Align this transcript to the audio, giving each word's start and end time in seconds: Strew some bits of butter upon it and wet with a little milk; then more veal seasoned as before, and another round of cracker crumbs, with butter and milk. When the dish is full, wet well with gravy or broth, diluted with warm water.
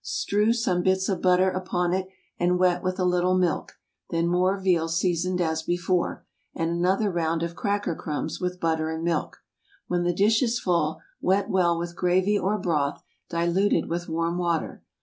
Strew 0.03 0.51
some 0.51 0.81
bits 0.81 1.09
of 1.09 1.21
butter 1.21 1.51
upon 1.51 1.93
it 1.93 2.07
and 2.39 2.57
wet 2.57 2.81
with 2.81 2.97
a 2.99 3.05
little 3.05 3.37
milk; 3.37 3.73
then 4.09 4.25
more 4.27 4.57
veal 4.59 4.87
seasoned 4.87 5.39
as 5.39 5.61
before, 5.61 6.25
and 6.55 6.71
another 6.71 7.11
round 7.11 7.43
of 7.43 7.53
cracker 7.55 7.93
crumbs, 7.93 8.41
with 8.41 8.59
butter 8.59 8.89
and 8.89 9.03
milk. 9.03 9.43
When 9.87 10.01
the 10.01 10.11
dish 10.11 10.41
is 10.41 10.59
full, 10.59 11.01
wet 11.21 11.51
well 11.51 11.77
with 11.77 11.95
gravy 11.95 12.35
or 12.39 12.57
broth, 12.57 13.03
diluted 13.29 13.89
with 13.89 14.09
warm 14.09 14.39
water. 14.39 14.81